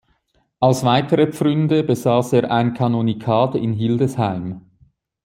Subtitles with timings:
[0.59, 4.61] Als weitere Pfründe besaß er ein Kanonikat in Hildesheim.